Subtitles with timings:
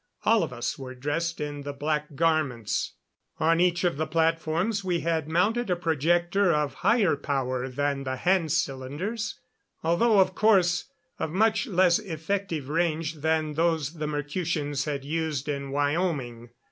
[0.25, 2.93] All of us were dressed in the black garments.
[3.39, 8.15] On each of the platforms we had mounted a projector of higher power than the
[8.15, 9.39] hand cylinders,
[9.83, 10.85] although of course
[11.19, 16.49] of much less effective range than those the Mercutians had used in Wyoming.